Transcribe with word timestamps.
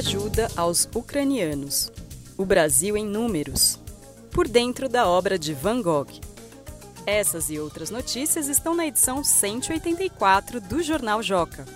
Ajuda 0.00 0.48
aos 0.56 0.88
ucranianos. 0.94 1.92
O 2.38 2.46
Brasil 2.46 2.96
em 2.96 3.04
números. 3.04 3.78
Por 4.30 4.48
dentro 4.48 4.88
da 4.88 5.06
obra 5.06 5.38
de 5.38 5.52
Van 5.52 5.82
Gogh. 5.82 6.08
Essas 7.04 7.50
e 7.50 7.58
outras 7.58 7.90
notícias 7.90 8.48
estão 8.48 8.74
na 8.74 8.86
edição 8.86 9.22
184 9.22 10.58
do 10.58 10.82
Jornal 10.82 11.22
Joca. 11.22 11.66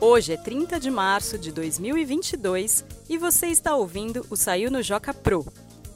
Hoje 0.00 0.32
é 0.32 0.36
30 0.36 0.80
de 0.80 0.90
março 0.90 1.38
de 1.38 1.52
2022 1.52 2.84
e 3.08 3.16
você 3.16 3.46
está 3.46 3.76
ouvindo 3.76 4.26
o 4.28 4.34
Saiu 4.34 4.68
no 4.68 4.82
Joca 4.82 5.14
Pro, 5.14 5.46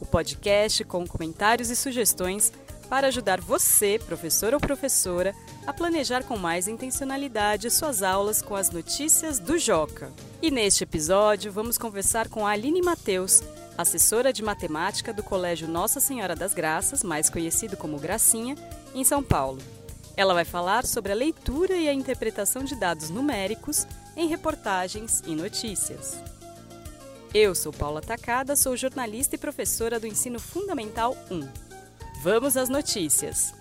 o 0.00 0.06
podcast 0.06 0.84
com 0.84 1.04
comentários 1.04 1.68
e 1.68 1.74
sugestões 1.74 2.52
para 2.88 3.08
ajudar 3.08 3.40
você, 3.40 3.98
professor 4.06 4.54
ou 4.54 4.60
professora, 4.60 5.34
a 5.66 5.72
planejar 5.72 6.22
com 6.22 6.38
mais 6.38 6.68
intencionalidade 6.68 7.72
suas 7.72 8.04
aulas 8.04 8.40
com 8.40 8.54
as 8.54 8.70
notícias 8.70 9.40
do 9.40 9.58
Joca. 9.58 10.12
E 10.42 10.50
neste 10.50 10.84
episódio 10.84 11.52
vamos 11.52 11.76
conversar 11.76 12.26
com 12.30 12.46
a 12.46 12.52
Aline 12.52 12.80
Mateus, 12.80 13.42
assessora 13.76 14.32
de 14.32 14.42
matemática 14.42 15.12
do 15.12 15.22
Colégio 15.22 15.68
Nossa 15.68 16.00
Senhora 16.00 16.34
das 16.34 16.54
Graças, 16.54 17.04
mais 17.04 17.28
conhecido 17.28 17.76
como 17.76 17.98
Gracinha, 17.98 18.56
em 18.94 19.04
São 19.04 19.22
Paulo. 19.22 19.60
Ela 20.16 20.32
vai 20.32 20.46
falar 20.46 20.86
sobre 20.86 21.12
a 21.12 21.14
leitura 21.14 21.76
e 21.76 21.90
a 21.90 21.92
interpretação 21.92 22.64
de 22.64 22.74
dados 22.74 23.10
numéricos 23.10 23.86
em 24.16 24.28
reportagens 24.28 25.22
e 25.26 25.34
notícias. 25.34 26.18
Eu 27.34 27.54
sou 27.54 27.70
Paula 27.70 28.00
Tacada, 28.00 28.56
sou 28.56 28.74
jornalista 28.78 29.34
e 29.34 29.38
professora 29.38 30.00
do 30.00 30.06
Ensino 30.06 30.40
Fundamental 30.40 31.14
1. 31.30 31.48
Vamos 32.22 32.56
às 32.56 32.70
notícias. 32.70 33.52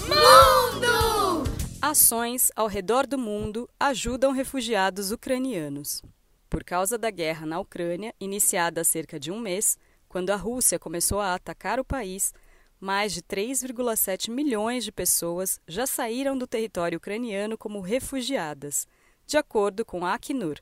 Mundo! 0.00 1.44
Ações 1.80 2.50
ao 2.56 2.66
redor 2.66 3.06
do 3.06 3.16
mundo 3.16 3.70
ajudam 3.78 4.32
refugiados 4.32 5.12
ucranianos. 5.12 6.02
Por 6.48 6.62
causa 6.62 6.96
da 6.96 7.10
guerra 7.10 7.44
na 7.44 7.58
Ucrânia, 7.58 8.14
iniciada 8.20 8.80
há 8.80 8.84
cerca 8.84 9.18
de 9.18 9.30
um 9.32 9.40
mês, 9.40 9.76
quando 10.08 10.30
a 10.30 10.36
Rússia 10.36 10.78
começou 10.78 11.20
a 11.20 11.34
atacar 11.34 11.80
o 11.80 11.84
país, 11.84 12.32
mais 12.80 13.12
de 13.12 13.22
3,7 13.22 14.30
milhões 14.30 14.84
de 14.84 14.92
pessoas 14.92 15.60
já 15.66 15.86
saíram 15.86 16.36
do 16.36 16.46
território 16.46 16.98
ucraniano 16.98 17.58
como 17.58 17.80
refugiadas, 17.80 18.86
de 19.26 19.36
acordo 19.36 19.84
com 19.84 20.04
a 20.06 20.14
Acnur, 20.14 20.58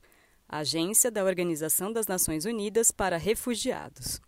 a 0.47 0.59
agência 0.59 1.11
da 1.11 1.23
Organização 1.23 1.91
das 1.91 2.07
Nações 2.07 2.45
Unidas 2.45 2.91
para 2.91 3.17
Refugiados. 3.17 4.19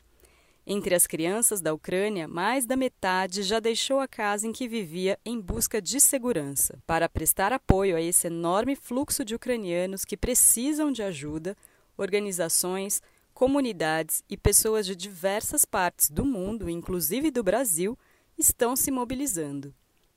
Entre 0.69 0.93
as 0.93 1.07
crianças 1.07 1.61
da 1.61 1.73
Ucrânia, 1.73 2.27
mais 2.27 2.65
da 2.65 2.75
metade 2.75 3.41
já 3.41 3.57
deixou 3.57 4.01
a 4.01 4.07
casa 4.07 4.45
em 4.45 4.51
que 4.51 4.67
vivia 4.67 5.17
em 5.25 5.39
busca 5.39 5.81
de 5.81 5.97
segurança. 6.01 6.77
Para 6.85 7.07
prestar 7.07 7.53
apoio 7.53 7.95
a 7.95 8.01
esse 8.01 8.27
enorme 8.27 8.75
fluxo 8.75 9.23
de 9.23 9.33
ucranianos 9.33 10.03
que 10.03 10.17
precisam 10.17 10.91
de 10.91 11.01
ajuda, 11.01 11.55
organizações, 11.95 13.01
comunidades 13.33 14.25
e 14.29 14.35
pessoas 14.35 14.85
de 14.85 14.93
diversas 14.93 15.63
partes 15.63 16.09
do 16.09 16.25
mundo, 16.25 16.69
inclusive 16.69 17.31
do 17.31 17.41
Brasil, 17.41 17.97
estão 18.37 18.75
se 18.75 18.91
mobilizando. 18.91 19.73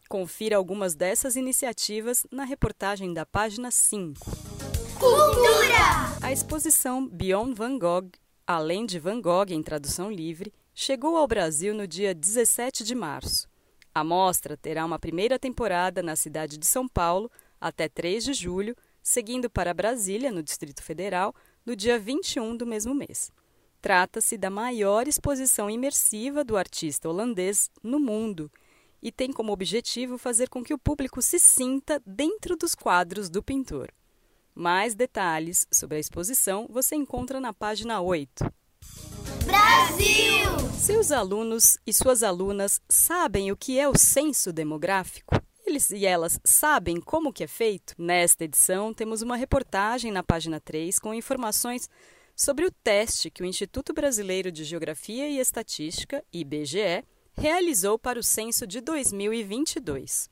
Confira 0.08 0.56
algumas 0.56 0.96
dessas 0.96 1.36
iniciativas 1.36 2.26
na 2.28 2.42
reportagem 2.42 3.14
da 3.14 3.24
página 3.24 3.70
5. 3.70 4.28
Cultura! 4.98 6.18
A 6.20 6.32
exposição 6.32 7.06
Beyond 7.06 7.54
Van 7.54 7.78
Gogh 7.78 8.10
além 8.54 8.84
de 8.84 8.98
Van 8.98 9.20
Gogh 9.20 9.52
em 9.52 9.62
tradução 9.62 10.10
livre, 10.10 10.52
chegou 10.74 11.16
ao 11.16 11.28
Brasil 11.28 11.72
no 11.72 11.86
dia 11.86 12.12
17 12.12 12.82
de 12.82 12.96
março. 12.96 13.48
A 13.94 14.02
mostra 14.02 14.56
terá 14.56 14.84
uma 14.84 14.98
primeira 14.98 15.38
temporada 15.38 16.02
na 16.02 16.16
cidade 16.16 16.58
de 16.58 16.66
São 16.66 16.88
Paulo 16.88 17.30
até 17.60 17.88
3 17.88 18.24
de 18.24 18.32
julho, 18.32 18.76
seguindo 19.00 19.48
para 19.48 19.72
Brasília, 19.72 20.32
no 20.32 20.42
Distrito 20.42 20.82
Federal, 20.82 21.32
no 21.64 21.76
dia 21.76 21.96
21 21.96 22.56
do 22.56 22.66
mesmo 22.66 22.92
mês. 22.92 23.30
Trata-se 23.80 24.36
da 24.36 24.50
maior 24.50 25.06
exposição 25.06 25.70
imersiva 25.70 26.42
do 26.42 26.56
artista 26.56 27.08
holandês 27.08 27.70
no 27.84 28.00
mundo 28.00 28.50
e 29.00 29.12
tem 29.12 29.32
como 29.32 29.52
objetivo 29.52 30.18
fazer 30.18 30.48
com 30.48 30.64
que 30.64 30.74
o 30.74 30.78
público 30.78 31.22
se 31.22 31.38
sinta 31.38 32.02
dentro 32.04 32.56
dos 32.56 32.74
quadros 32.74 33.30
do 33.30 33.44
pintor. 33.44 33.92
Mais 34.60 34.94
detalhes 34.94 35.66
sobre 35.72 35.96
a 35.96 35.98
exposição 35.98 36.68
você 36.68 36.94
encontra 36.94 37.40
na 37.40 37.50
página 37.50 37.98
8. 38.02 38.44
Brasil! 39.46 40.70
Seus 40.78 41.10
alunos 41.10 41.78
e 41.86 41.94
suas 41.94 42.22
alunas 42.22 42.78
sabem 42.86 43.50
o 43.50 43.56
que 43.56 43.78
é 43.78 43.88
o 43.88 43.96
censo 43.96 44.52
demográfico? 44.52 45.34
Eles 45.64 45.88
e 45.90 46.04
elas 46.04 46.38
sabem 46.44 47.00
como 47.00 47.32
que 47.32 47.44
é 47.44 47.46
feito? 47.46 47.94
Nesta 47.96 48.44
edição, 48.44 48.92
temos 48.92 49.22
uma 49.22 49.34
reportagem 49.34 50.12
na 50.12 50.22
página 50.22 50.60
3 50.60 50.98
com 50.98 51.14
informações 51.14 51.88
sobre 52.36 52.66
o 52.66 52.70
teste 52.70 53.30
que 53.30 53.42
o 53.42 53.46
Instituto 53.46 53.94
Brasileiro 53.94 54.52
de 54.52 54.64
Geografia 54.64 55.26
e 55.26 55.38
Estatística, 55.38 56.22
IBGE, 56.30 57.02
realizou 57.32 57.98
para 57.98 58.18
o 58.18 58.22
censo 58.22 58.66
de 58.66 58.82
2022. 58.82 60.28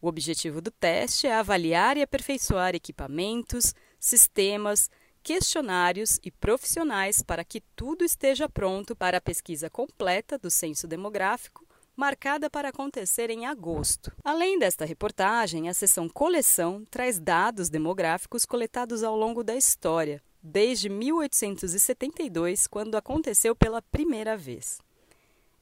O 0.00 0.08
objetivo 0.08 0.60
do 0.60 0.70
teste 0.70 1.26
é 1.26 1.34
avaliar 1.34 1.96
e 1.96 2.02
aperfeiçoar 2.02 2.74
equipamentos, 2.74 3.74
sistemas, 3.98 4.88
questionários 5.22 6.20
e 6.24 6.30
profissionais 6.30 7.20
para 7.20 7.44
que 7.44 7.60
tudo 7.74 8.04
esteja 8.04 8.48
pronto 8.48 8.94
para 8.94 9.18
a 9.18 9.20
pesquisa 9.20 9.68
completa 9.68 10.38
do 10.38 10.50
censo 10.50 10.86
demográfico, 10.86 11.66
marcada 11.96 12.48
para 12.48 12.68
acontecer 12.68 13.28
em 13.28 13.44
agosto. 13.44 14.12
Além 14.24 14.56
desta 14.56 14.84
reportagem, 14.84 15.68
a 15.68 15.74
seção 15.74 16.08
Coleção 16.08 16.84
traz 16.88 17.18
dados 17.18 17.68
demográficos 17.68 18.46
coletados 18.46 19.02
ao 19.02 19.16
longo 19.16 19.42
da 19.42 19.56
história, 19.56 20.22
desde 20.40 20.88
1872, 20.88 22.68
quando 22.68 22.96
aconteceu 22.96 23.56
pela 23.56 23.82
primeira 23.82 24.36
vez. 24.36 24.78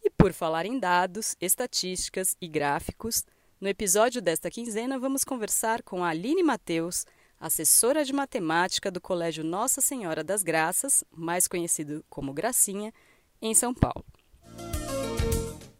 E 0.04 0.10
por 0.10 0.32
falar 0.34 0.66
em 0.66 0.78
dados, 0.78 1.34
estatísticas 1.40 2.36
e 2.38 2.46
gráficos, 2.46 3.24
no 3.60 3.68
episódio 3.68 4.20
desta 4.20 4.50
quinzena, 4.50 4.98
vamos 4.98 5.24
conversar 5.24 5.82
com 5.82 6.04
a 6.04 6.08
Aline 6.08 6.42
Mateus, 6.42 7.06
assessora 7.40 8.04
de 8.04 8.12
matemática 8.12 8.90
do 8.90 9.00
Colégio 9.00 9.42
Nossa 9.42 9.80
Senhora 9.80 10.22
das 10.22 10.42
Graças, 10.42 11.02
mais 11.10 11.48
conhecido 11.48 12.04
como 12.08 12.34
Gracinha, 12.34 12.92
em 13.40 13.54
São 13.54 13.72
Paulo. 13.72 14.04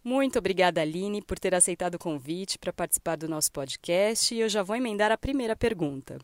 Muito 0.03 0.39
obrigada, 0.39 0.81
Aline, 0.81 1.21
por 1.21 1.39
ter 1.39 1.55
aceitado 1.55 1.97
o 1.97 1.99
convite 1.99 2.59
para 2.59 2.73
participar 2.73 3.17
do 3.17 3.29
nosso 3.29 3.53
podcast 3.53 4.35
e 4.35 4.41
eu 4.41 4.49
já 4.49 4.63
vou 4.63 4.77
emendar 4.77 5.13
a 5.13 5.19
primeira 5.19 5.57
pergunta. 5.57 6.19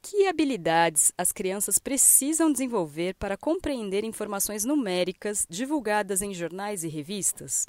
Que 0.00 0.26
habilidades 0.26 1.12
as 1.16 1.30
crianças 1.30 1.78
precisam 1.78 2.50
desenvolver 2.50 3.14
para 3.14 3.36
compreender 3.36 4.02
informações 4.02 4.64
numéricas 4.64 5.46
divulgadas 5.48 6.22
em 6.22 6.34
jornais 6.34 6.82
e 6.82 6.88
revistas? 6.88 7.66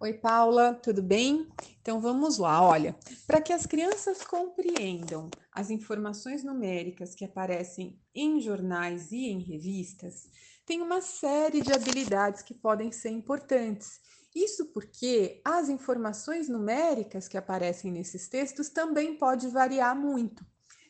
Oi, 0.00 0.14
Paula, 0.14 0.74
tudo 0.74 1.02
bem? 1.02 1.46
Então 1.80 2.00
vamos 2.00 2.38
lá. 2.38 2.62
Olha, 2.62 2.96
para 3.26 3.40
que 3.40 3.52
as 3.52 3.66
crianças 3.66 4.24
compreendam 4.24 5.30
as 5.52 5.70
informações 5.70 6.42
numéricas 6.42 7.14
que 7.14 7.24
aparecem 7.24 8.00
em 8.14 8.40
jornais 8.40 9.12
e 9.12 9.26
em 9.26 9.40
revistas, 9.40 10.28
tem 10.66 10.80
uma 10.80 11.00
série 11.00 11.60
de 11.60 11.72
habilidades 11.72 12.42
que 12.42 12.54
podem 12.54 12.90
ser 12.90 13.10
importantes. 13.10 14.00
Isso 14.34 14.72
porque 14.72 15.40
as 15.44 15.68
informações 15.68 16.48
numéricas 16.48 17.28
que 17.28 17.36
aparecem 17.36 17.92
nesses 17.92 18.28
textos 18.28 18.70
também 18.70 19.16
pode 19.16 19.48
variar 19.48 19.94
muito. 19.94 20.44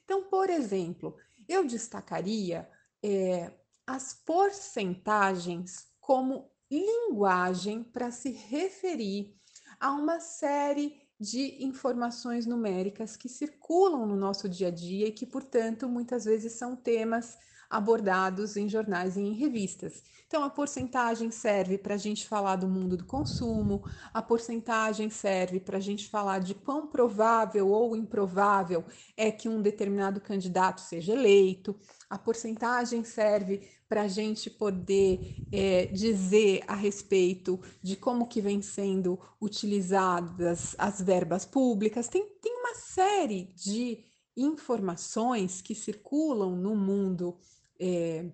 Então, 0.05 0.25
por 0.25 0.49
exemplo, 0.49 1.17
eu 1.49 1.67
destacaria 1.67 2.69
é, 3.03 3.53
as 3.87 4.15
porcentagens 4.15 5.87
como 6.01 6.54
linguagem 6.81 7.83
para 7.83 8.11
se 8.11 8.31
referir 8.31 9.35
a 9.79 9.93
uma 9.93 10.21
série 10.21 11.03
de 11.19 11.65
informações 11.65 12.47
numéricas 12.47 13.17
que 13.17 13.29
circulam 13.29 14.07
no 14.07 14.17
nosso 14.17 14.49
dia 14.49 14.69
a 14.69 14.71
dia 14.71 15.07
e 15.07 15.13
que, 15.13 15.27
portanto, 15.27 15.89
muitas 15.89 16.25
vezes 16.25 16.53
são 16.53 16.75
temas 16.75 17.39
abordados 17.69 18.57
em 18.57 18.69
jornais 18.69 19.17
e 19.17 19.21
em 19.21 19.33
revistas. 19.33 20.03
Então, 20.27 20.43
a 20.43 20.51
porcentagem 20.51 21.31
serve 21.31 21.79
para 21.79 21.95
a 21.95 21.99
gente 21.99 22.27
falar 22.27 22.57
do 22.57 22.67
mundo 22.67 22.97
do 22.97 23.05
consumo, 23.05 23.85
a 24.13 24.21
porcentagem 24.21 25.09
serve 25.09 25.61
para 25.61 25.77
a 25.77 25.81
gente 25.81 26.09
falar 26.09 26.41
de 26.41 26.55
quão 26.55 26.87
provável 26.87 27.69
ou 27.69 27.95
improvável 27.95 28.85
é 29.17 29.31
que 29.31 29.49
um 29.49 29.63
determinado 29.63 30.21
candidato 30.21 30.81
seja 30.81 31.13
eleito, 31.13 31.79
a 32.11 32.19
porcentagem 32.19 33.05
serve 33.05 33.69
para 33.89 34.03
a 34.03 34.09
gente 34.09 34.51
poder 34.51 35.37
é, 35.53 35.87
dizer 35.87 36.63
a 36.67 36.75
respeito 36.75 37.61
de 37.83 37.97
como 37.97 38.27
que 38.27 38.41
vem 38.41 38.61
sendo 38.61 39.19
utilizadas 39.41 40.75
as 40.79 41.01
verbas 41.01 41.45
públicas. 41.45 42.09
Tem, 42.09 42.27
tem 42.43 42.57
uma 42.59 42.75
série 42.75 43.53
de 43.55 44.05
informações 44.37 45.61
que 45.61 45.75
circulam 45.75 46.57
no 46.57 46.75
mundo 46.75 47.39
é, 47.79 48.31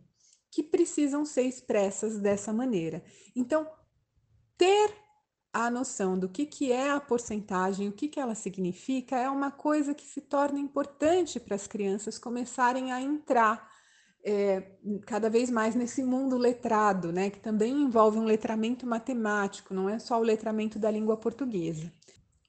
que 0.51 0.63
precisam 0.63 1.25
ser 1.25 1.43
expressas 1.43 2.19
dessa 2.19 2.53
maneira. 2.53 3.03
Então, 3.35 3.67
ter 4.57 4.93
a 5.53 5.71
noção 5.71 6.19
do 6.19 6.29
que, 6.29 6.47
que 6.47 6.71
é 6.71 6.91
a 6.91 7.01
porcentagem, 7.01 7.89
o 7.89 7.93
que, 7.93 8.09
que 8.09 8.21
ela 8.21 8.35
significa, 8.35 9.17
é 9.17 9.29
uma 9.29 9.51
coisa 9.51 9.95
que 9.95 10.05
se 10.05 10.21
torna 10.21 10.59
importante 10.59 11.41
para 11.41 11.57
as 11.57 11.67
crianças 11.67 12.19
começarem 12.19 12.93
a 12.93 13.01
entrar 13.01 13.69
é, 14.25 14.77
cada 15.07 15.31
vez 15.31 15.51
mais 15.51 15.75
nesse 15.75 16.03
mundo 16.03 16.37
letrado, 16.37 17.13
né, 17.13 17.31
que 17.31 17.41
também 17.41 17.73
envolve 17.83 18.19
um 18.19 18.25
letramento 18.25 18.87
matemático, 18.87 19.75
não 19.75 19.89
é 19.89 19.99
só 19.99 20.19
o 20.19 20.23
letramento 20.23 20.79
da 20.79 20.91
língua 20.91 21.17
portuguesa. 21.17 21.93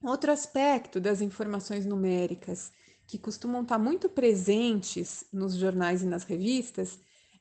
Outro 0.04 0.32
aspecto 0.32 1.00
das 1.00 1.22
informações 1.22 1.86
numéricas 1.86 2.72
que 3.12 3.18
costumam 3.18 3.64
estar 3.64 3.78
muito 3.78 4.08
presentes 4.08 5.26
nos 5.34 5.56
jornais 5.56 6.02
e 6.02 6.06
nas 6.06 6.24
revistas 6.24 6.98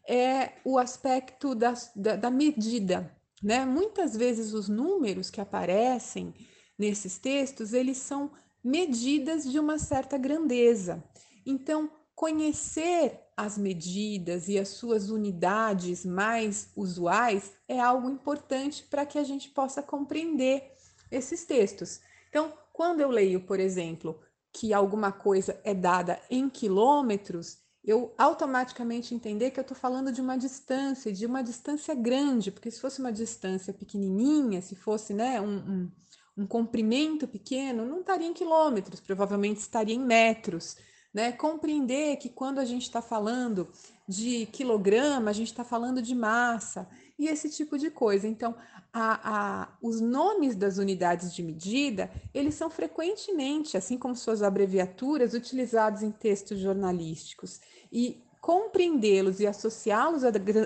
é 0.08 0.54
o 0.64 0.76
aspecto 0.76 1.54
da, 1.54 1.74
da, 1.94 2.16
da 2.16 2.28
medida. 2.28 3.16
Né? 3.40 3.64
Muitas 3.64 4.16
vezes 4.16 4.52
os 4.52 4.68
números 4.68 5.30
que 5.30 5.40
aparecem 5.40 6.34
nesses 6.76 7.18
textos, 7.18 7.72
eles 7.72 7.98
são 7.98 8.32
medidas 8.64 9.48
de 9.48 9.60
uma 9.60 9.78
certa 9.78 10.18
grandeza. 10.18 11.04
Então, 11.46 11.88
conhecer 12.16 13.20
as 13.36 13.56
medidas 13.56 14.48
e 14.48 14.58
as 14.58 14.70
suas 14.70 15.08
unidades 15.08 16.04
mais 16.04 16.68
usuais 16.74 17.52
é 17.68 17.78
algo 17.78 18.10
importante 18.10 18.82
para 18.90 19.06
que 19.06 19.18
a 19.18 19.24
gente 19.24 19.48
possa 19.50 19.80
compreender 19.84 20.72
esses 21.12 21.44
textos. 21.44 22.00
Então, 22.28 22.52
quando 22.72 23.00
eu 23.00 23.08
leio, 23.08 23.46
por 23.46 23.60
exemplo, 23.60 24.20
que 24.52 24.72
alguma 24.74 25.12
coisa 25.12 25.60
é 25.64 25.74
dada 25.74 26.20
em 26.30 26.48
quilômetros, 26.48 27.58
eu 27.84 28.14
automaticamente 28.18 29.14
entender 29.14 29.50
que 29.50 29.58
eu 29.58 29.62
estou 29.62 29.76
falando 29.76 30.12
de 30.12 30.20
uma 30.20 30.36
distância, 30.36 31.12
de 31.12 31.24
uma 31.24 31.42
distância 31.42 31.94
grande, 31.94 32.50
porque 32.50 32.70
se 32.70 32.80
fosse 32.80 33.00
uma 33.00 33.12
distância 33.12 33.72
pequenininha, 33.72 34.60
se 34.60 34.74
fosse 34.74 35.14
né, 35.14 35.40
um, 35.40 35.56
um, 35.56 35.92
um 36.38 36.46
comprimento 36.46 37.26
pequeno, 37.26 37.84
não 37.84 38.00
estaria 38.00 38.26
em 38.26 38.34
quilômetros, 38.34 39.00
provavelmente 39.00 39.58
estaria 39.58 39.94
em 39.94 40.04
metros 40.04 40.76
né? 41.12 41.32
Compreender 41.32 42.16
que 42.16 42.28
quando 42.28 42.58
a 42.58 42.64
gente 42.64 42.82
está 42.82 43.02
falando 43.02 43.68
de 44.08 44.46
quilograma, 44.46 45.30
a 45.30 45.32
gente 45.32 45.48
está 45.48 45.64
falando 45.64 46.00
de 46.00 46.14
massa 46.14 46.88
e 47.20 47.28
esse 47.28 47.50
tipo 47.50 47.76
de 47.76 47.90
coisa. 47.90 48.26
Então, 48.26 48.56
a, 48.90 49.60
a, 49.62 49.68
os 49.82 50.00
nomes 50.00 50.56
das 50.56 50.78
unidades 50.78 51.34
de 51.34 51.42
medida, 51.42 52.10
eles 52.32 52.54
são 52.54 52.70
frequentemente, 52.70 53.76
assim 53.76 53.98
como 53.98 54.16
suas 54.16 54.42
abreviaturas, 54.42 55.34
utilizados 55.34 56.02
em 56.02 56.10
textos 56.10 56.58
jornalísticos. 56.58 57.60
E 57.92 58.24
compreendê-los 58.40 59.38
e 59.38 59.46
associá-los 59.46 60.22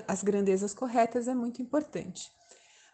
às 0.07 0.23
grandezas 0.23 0.73
corretas 0.73 1.27
é 1.27 1.35
muito 1.35 1.61
importante. 1.61 2.31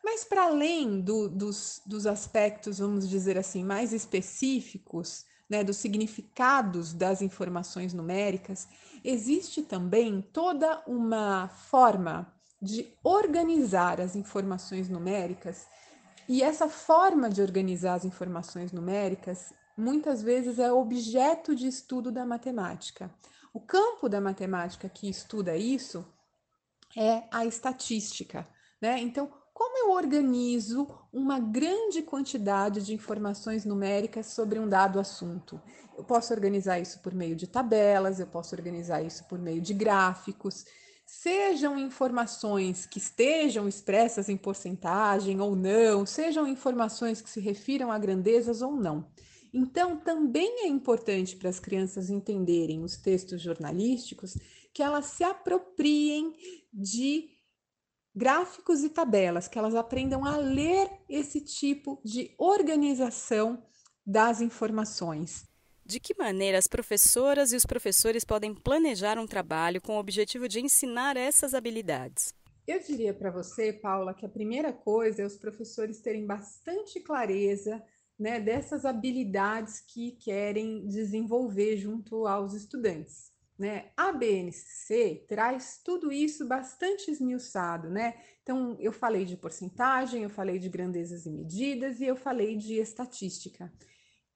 Mas 0.03 0.25
para 0.25 0.45
além 0.45 0.99
do, 0.99 1.29
dos, 1.29 1.83
dos 1.85 2.07
aspectos, 2.07 2.79
vamos 2.79 3.07
dizer 3.07 3.37
assim, 3.37 3.63
mais 3.63 3.93
específicos 3.93 5.27
né, 5.51 5.63
dos 5.63 5.77
significados 5.77 6.95
das 6.95 7.21
informações 7.21 7.93
numéricas, 7.93 8.67
existe 9.05 9.61
também 9.61 10.23
toda 10.33 10.83
uma 10.87 11.49
forma 11.49 12.40
de 12.61 12.93
organizar 13.03 14.01
as 14.01 14.15
informações 14.15 14.89
numéricas, 14.89 15.67
e 16.29 16.43
essa 16.43 16.69
forma 16.69 17.29
de 17.29 17.43
organizar 17.43 17.95
as 17.95 18.05
informações 18.05 18.71
numéricas 18.73 19.53
muitas 19.77 20.23
vezes 20.23 20.59
é 20.59 20.71
objeto 20.71 21.55
de 21.55 21.67
estudo 21.67 22.13
da 22.13 22.25
matemática. 22.27 23.13
O 23.53 23.61
campo 23.61 24.09
da 24.09 24.21
matemática 24.21 24.89
que 24.89 25.09
estuda 25.09 25.57
isso 25.57 26.07
é 26.97 27.25
a 27.33 27.45
estatística, 27.45 28.47
né? 28.81 29.01
Então, 29.01 29.33
como 29.53 29.77
eu 29.79 29.91
organizo 29.91 30.87
uma 31.13 31.39
grande 31.39 32.03
quantidade 32.03 32.83
de 32.83 32.95
informações 32.95 33.65
numéricas 33.65 34.27
sobre 34.27 34.59
um 34.59 34.69
dado 34.69 34.99
assunto? 35.01 35.61
Eu 35.99 36.05
posso 36.05 36.33
organizar 36.33 36.79
isso 36.79 37.01
por 37.01 37.13
meio 37.13 37.37
de 37.37 37.47
tabelas, 37.47 38.21
eu 38.21 38.27
posso 38.27 38.55
organizar 38.55 39.03
isso 39.03 39.27
por 39.29 39.39
meio 39.39 39.61
de 39.61 39.75
gráficos, 39.75 40.65
sejam 41.11 41.77
informações 41.77 42.87
que 42.87 42.99
estejam 42.99 43.67
expressas 43.67 44.29
em 44.29 44.37
porcentagem 44.37 45.41
ou 45.41 45.57
não, 45.57 46.07
sejam 46.07 46.47
informações 46.47 47.21
que 47.21 47.29
se 47.29 47.41
refiram 47.41 47.91
a 47.91 47.99
grandezas 47.99 48.63
ou 48.63 48.77
não. 48.77 49.11
Então, 49.53 49.97
também 49.97 50.65
é 50.65 50.69
importante 50.69 51.35
para 51.35 51.51
as 51.51 51.59
crianças 51.59 52.11
entenderem 52.11 52.85
os 52.85 52.97
textos 52.97 53.43
jornalísticos 53.43 54.39
que 54.73 54.85
elas 54.85 55.07
se 55.07 55.25
apropriem 55.25 56.33
de 56.73 57.29
gráficos 58.15 58.85
e 58.85 58.89
tabelas, 58.89 59.49
que 59.49 59.59
elas 59.59 59.75
aprendam 59.75 60.25
a 60.25 60.37
ler 60.37 60.89
esse 61.09 61.41
tipo 61.41 62.01
de 62.05 62.33
organização 62.39 63.61
das 64.07 64.41
informações. 64.41 65.50
De 65.91 65.99
que 65.99 66.15
maneira 66.17 66.57
as 66.57 66.69
professoras 66.69 67.53
e 67.53 67.57
os 67.57 67.67
professores 67.67 68.25
podem 68.25 68.55
planejar 68.55 69.19
um 69.19 69.27
trabalho 69.27 69.81
com 69.81 69.97
o 69.97 69.99
objetivo 69.99 70.47
de 70.47 70.61
ensinar 70.61 71.17
essas 71.17 71.53
habilidades? 71.53 72.33
Eu 72.65 72.79
diria 72.79 73.13
para 73.13 73.29
você, 73.29 73.73
Paula, 73.73 74.15
que 74.15 74.25
a 74.25 74.29
primeira 74.29 74.73
coisa 74.73 75.23
é 75.23 75.27
os 75.27 75.37
professores 75.37 75.99
terem 75.99 76.25
bastante 76.25 77.01
clareza 77.01 77.83
né, 78.17 78.39
dessas 78.39 78.85
habilidades 78.85 79.81
que 79.81 80.13
querem 80.13 80.87
desenvolver 80.87 81.77
junto 81.77 82.25
aos 82.25 82.55
estudantes. 82.55 83.33
Né? 83.59 83.91
A 83.97 84.13
BNCC 84.13 85.25
traz 85.27 85.81
tudo 85.85 86.13
isso 86.13 86.47
bastante 86.47 87.11
esmiuçado, 87.11 87.91
né? 87.91 88.15
Então, 88.45 88.77
eu 88.79 88.93
falei 88.93 89.25
de 89.25 89.37
porcentagem, 89.37 90.23
eu 90.23 90.31
falei 90.31 90.61
de 90.61 90.69
grandezas 90.69 91.27
e 91.27 91.31
medidas 91.31 92.01
e 92.01 92.05
eu 92.05 92.15
falei 92.15 92.57
de 92.57 92.75
estatística. 92.75 93.73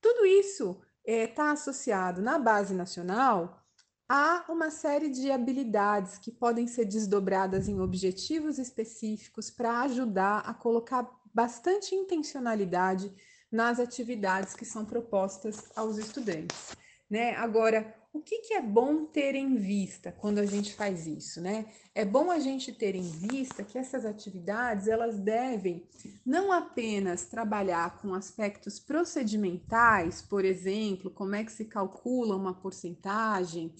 Tudo 0.01 0.27
isso 0.27 0.83
está 1.05 1.13
é, 1.13 1.27
tá 1.27 1.53
associado 1.53 2.23
na 2.23 2.39
base 2.39 2.75
nacional 2.75 3.61
a 4.09 4.45
uma 4.49 4.71
série 4.71 5.09
de 5.09 5.31
habilidades 5.31 6.19
que 6.19 6.31
podem 6.31 6.67
ser 6.67 6.85
desdobradas 6.85 7.69
em 7.69 7.81
objetivos 7.81 8.59
específicos 8.59 9.51
para 9.51 9.81
ajudar 9.83 10.41
a 10.41 10.55
colocar 10.55 11.09
bastante 11.33 11.95
intencionalidade 11.95 13.13
nas 13.51 13.79
atividades 13.79 14.55
que 14.55 14.65
são 14.65 14.85
propostas 14.85 15.71
aos 15.77 15.97
estudantes. 15.97 16.77
Né? 17.09 17.35
Agora, 17.37 17.95
o 18.15 18.21
que, 18.21 18.43
que, 18.43 18.55
é 18.55 18.63
bom 18.63 19.05
ter 19.05 19.35
em 19.35 19.57
vista 19.57 20.13
quando 20.13 20.39
a 20.39 20.47
gente 20.47 20.73
faz 20.73 21.05
isso, 21.05 21.41
né? 21.41 21.67
É 21.93 22.05
bom 22.05 22.31
a 22.31 22.39
gente 22.39 22.73
ter 22.73 22.95
em 22.95 23.11
vista 23.11 23.65
que 23.65 23.77
essas 23.77 24.07
atividades 24.07 24.87
elas 24.87 25.19
devem 25.19 25.85
não 26.25 26.53
apenas 26.53 27.25
trabalhar 27.25 28.01
com 28.01 28.15
aspectos 28.15 28.79
procedimentais, 28.79 30.23
por 30.23 30.45
exemplo, 30.45 31.11
como 31.11 31.35
é 31.35 31.43
que 31.43 31.51
se 31.51 31.65
calcula 31.65 32.37
uma 32.37 32.55
porcentagem, 32.55 33.75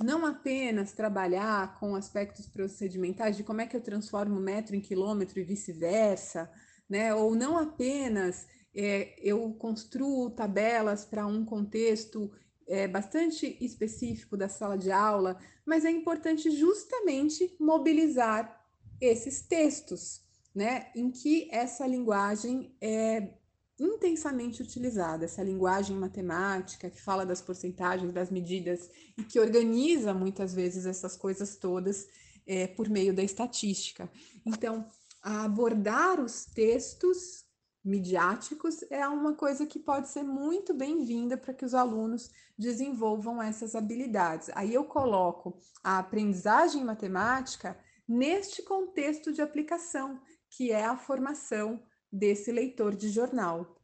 não 0.00 0.24
apenas 0.24 0.92
trabalhar 0.92 1.76
com 1.80 1.96
aspectos 1.96 2.46
procedimentais 2.46 3.36
de 3.36 3.42
como 3.42 3.60
é 3.60 3.66
que 3.66 3.76
eu 3.76 3.82
transformo 3.82 4.38
metro 4.38 4.76
em 4.76 4.80
quilômetro 4.80 5.40
e 5.40 5.44
vice-versa, 5.44 6.48
né? 6.88 7.12
Ou 7.12 7.34
não 7.34 7.58
apenas 7.58 8.46
é, 8.72 9.16
eu 9.18 9.52
construo 9.54 10.30
tabelas 10.30 11.04
para 11.04 11.26
um 11.26 11.44
contexto 11.44 12.30
é, 12.70 12.86
bastante 12.86 13.58
específico 13.60 14.36
da 14.36 14.48
sala 14.48 14.78
de 14.78 14.92
aula, 14.92 15.36
mas 15.66 15.84
é 15.84 15.90
importante 15.90 16.50
justamente 16.52 17.54
mobilizar 17.58 18.64
esses 19.00 19.42
textos, 19.42 20.22
né, 20.54 20.86
em 20.94 21.10
que 21.10 21.48
essa 21.50 21.84
linguagem 21.86 22.74
é 22.80 23.34
intensamente 23.78 24.62
utilizada, 24.62 25.24
essa 25.24 25.42
linguagem 25.42 25.96
matemática 25.96 26.90
que 26.90 27.00
fala 27.00 27.26
das 27.26 27.40
porcentagens, 27.40 28.12
das 28.12 28.30
medidas 28.30 28.88
e 29.18 29.24
que 29.24 29.40
organiza 29.40 30.14
muitas 30.14 30.54
vezes 30.54 30.86
essas 30.86 31.16
coisas 31.16 31.56
todas 31.56 32.06
é, 32.46 32.66
por 32.68 32.88
meio 32.88 33.14
da 33.14 33.22
estatística. 33.22 34.08
Então, 34.46 34.86
abordar 35.22 36.20
os 36.20 36.44
textos 36.44 37.44
midiáticos 37.84 38.82
é 38.90 39.06
uma 39.08 39.34
coisa 39.34 39.66
que 39.66 39.78
pode 39.78 40.08
ser 40.08 40.22
muito 40.22 40.74
bem-vinda 40.74 41.36
para 41.36 41.54
que 41.54 41.64
os 41.64 41.74
alunos 41.74 42.30
desenvolvam 42.58 43.42
essas 43.42 43.74
habilidades. 43.74 44.50
Aí 44.54 44.74
eu 44.74 44.84
coloco 44.84 45.58
a 45.82 45.98
aprendizagem 45.98 46.84
matemática 46.84 47.78
neste 48.06 48.62
contexto 48.62 49.32
de 49.32 49.40
aplicação, 49.40 50.20
que 50.50 50.70
é 50.70 50.84
a 50.84 50.96
formação 50.96 51.82
desse 52.12 52.50
leitor 52.50 52.94
de 52.94 53.08
jornal. 53.08 53.76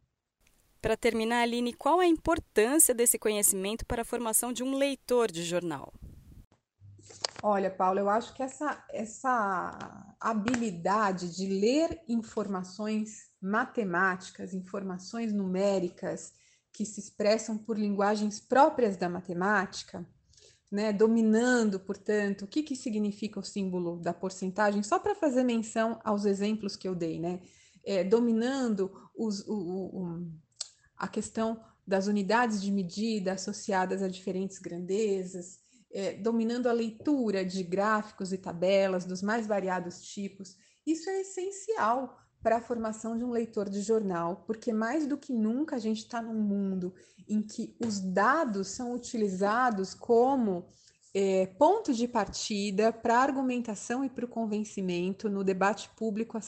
Para 0.83 0.97
terminar, 0.97 1.43
Aline, 1.43 1.73
qual 1.73 1.99
a 1.99 2.07
importância 2.07 2.95
desse 2.95 3.19
conhecimento 3.19 3.87
para 3.87 4.03
a 4.03 4.05
formação 4.05 4.53
de 4.53 4.63
um 4.63 4.77
leitor 4.77 5.33
de 5.33 5.43
jornal? 5.43 5.93
Olha, 7.49 7.71
Paulo, 7.71 8.01
eu 8.01 8.11
acho 8.11 8.35
que 8.35 8.43
essa, 8.43 8.85
essa 8.91 10.17
habilidade 10.19 11.33
de 11.37 11.47
ler 11.47 12.03
informações 12.09 13.31
matemáticas, 13.41 14.53
informações 14.53 15.33
numéricas 15.33 16.33
que 16.73 16.85
se 16.85 16.99
expressam 16.99 17.57
por 17.57 17.79
linguagens 17.79 18.41
próprias 18.41 18.97
da 18.97 19.09
matemática, 19.09 20.05
né, 20.73 20.93
dominando, 20.93 21.79
portanto, 21.79 22.47
o 22.47 22.49
que, 22.49 22.65
que 22.65 22.75
significa 22.75 23.39
o 23.39 23.45
símbolo 23.45 24.01
da 24.01 24.13
porcentagem, 24.13 24.83
só 24.83 24.99
para 24.99 25.15
fazer 25.15 25.45
menção 25.45 26.01
aos 26.03 26.25
exemplos 26.25 26.75
que 26.75 26.89
eu 26.89 26.97
dei, 26.97 27.21
né, 27.21 27.41
é, 27.85 28.03
dominando 28.03 28.91
os, 29.17 29.47
o, 29.47 29.55
o, 29.55 30.33
a 30.97 31.07
questão 31.07 31.63
das 31.87 32.09
unidades 32.09 32.61
de 32.61 32.73
medida 32.73 33.35
associadas 33.35 34.03
a 34.03 34.09
diferentes 34.09 34.59
grandezas, 34.59 35.65
é, 35.97 36.13
dominando 36.13 36.69
a 36.69 36.73
leitura 36.73 37.43
de 37.43 37.63
gráficos 37.63 38.31
e 38.31 38.37
tabelas 38.37 39.07
dos 39.07 39.23
mais 39.23 39.47
variados 39.47 40.03
tipos. 40.03 40.55
Isso 40.87 41.09
é 41.09 41.23
essencial 41.23 42.19
para 42.43 42.59
a 42.59 42.61
formação 42.61 43.17
de 43.17 43.25
um 43.25 43.31
leitor 43.31 43.71
de 43.71 43.81
jornal, 43.81 44.45
porque 44.47 44.75
mais 44.75 45.07
do 45.07 45.17
que 45.17 45.33
nunca 45.33 45.77
a 45.77 45.79
gente 45.79 46.01
está 46.01 46.21
num 46.21 46.39
mundo 46.39 46.95
em 47.27 47.41
que 47.41 47.75
os 47.83 47.99
dados 47.99 48.69
são 48.69 48.93
utilizados 48.93 49.95
como 49.95 50.67
é, 51.15 51.47
ponto 51.59 51.95
de 51.95 52.07
partida 52.07 52.93
para 52.93 53.19
argumentação 53.19 54.05
e 54.05 54.11
para 54.11 54.27
o 54.27 54.29
convencimento 54.29 55.31
no 55.31 55.43
debate 55.43 55.89
público 55.97 56.39